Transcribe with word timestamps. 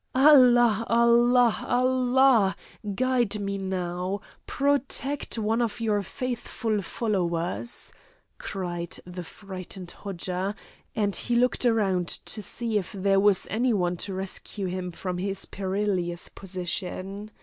"Allah! 0.15 0.83
Allah! 0.89 1.63
Allah! 1.67 2.55
Guide 2.95 3.39
me 3.39 3.59
now. 3.59 4.19
Protect 4.47 5.37
one 5.37 5.61
of 5.61 5.79
your 5.79 6.01
faithful 6.01 6.81
followers," 6.81 7.93
cried 8.39 8.99
the 9.05 9.21
frightened 9.21 9.91
Hodja, 9.99 10.55
and 10.95 11.15
he 11.15 11.35
looked 11.35 11.67
around 11.67 12.07
to 12.07 12.41
see 12.41 12.79
if 12.79 12.93
there 12.93 13.19
was 13.19 13.45
any 13.51 13.73
one 13.73 13.95
to 13.97 14.15
rescue 14.15 14.65
him 14.65 14.89
from 14.89 15.19
his 15.19 15.45
perilous 15.45 16.29
position. 16.29 17.29